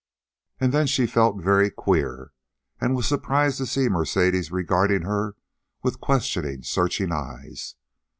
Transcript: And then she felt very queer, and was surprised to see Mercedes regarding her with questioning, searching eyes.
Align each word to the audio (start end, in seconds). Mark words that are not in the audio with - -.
And 0.59 0.73
then 0.73 0.87
she 0.87 1.05
felt 1.05 1.37
very 1.43 1.69
queer, 1.69 2.31
and 2.79 2.95
was 2.95 3.05
surprised 3.07 3.59
to 3.59 3.67
see 3.67 3.87
Mercedes 3.87 4.51
regarding 4.51 5.03
her 5.03 5.35
with 5.83 6.01
questioning, 6.01 6.63
searching 6.63 7.11
eyes. 7.11 7.75